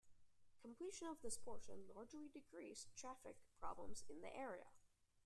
[0.63, 4.71] Completion of this portion largely decreased traffic problems in the area.